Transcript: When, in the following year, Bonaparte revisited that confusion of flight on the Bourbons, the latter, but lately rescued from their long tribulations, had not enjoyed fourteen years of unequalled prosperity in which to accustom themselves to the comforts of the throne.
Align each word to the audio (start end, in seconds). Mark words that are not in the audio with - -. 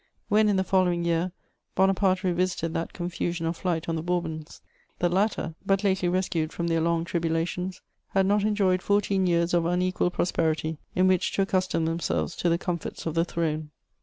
When, 0.29 0.49
in 0.49 0.55
the 0.55 0.63
following 0.63 1.05
year, 1.05 1.31
Bonaparte 1.75 2.23
revisited 2.23 2.73
that 2.73 2.91
confusion 2.91 3.45
of 3.45 3.55
flight 3.55 3.87
on 3.87 3.95
the 3.95 4.01
Bourbons, 4.01 4.59
the 4.97 5.09
latter, 5.09 5.53
but 5.63 5.83
lately 5.83 6.09
rescued 6.09 6.51
from 6.51 6.65
their 6.65 6.81
long 6.81 7.05
tribulations, 7.05 7.83
had 8.07 8.25
not 8.25 8.43
enjoyed 8.43 8.81
fourteen 8.81 9.27
years 9.27 9.53
of 9.53 9.67
unequalled 9.67 10.13
prosperity 10.13 10.79
in 10.95 11.07
which 11.07 11.33
to 11.33 11.43
accustom 11.43 11.85
themselves 11.85 12.35
to 12.37 12.49
the 12.49 12.57
comforts 12.57 13.05
of 13.05 13.13
the 13.13 13.25
throne. 13.25 13.69